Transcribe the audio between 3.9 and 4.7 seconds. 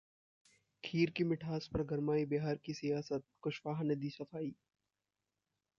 ने दी सफाई